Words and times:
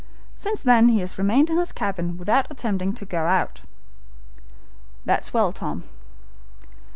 "Since 0.35 0.63
then 0.63 0.89
he 0.89 0.99
has 1.01 1.19
remained 1.19 1.51
in 1.51 1.59
his 1.59 1.71
cabin 1.71 2.17
without 2.17 2.47
attempting 2.49 2.93
to 2.95 3.05
go 3.05 3.27
out." 3.27 3.61
"That's 5.05 5.31
well, 5.31 5.51
Tom." 5.53 5.83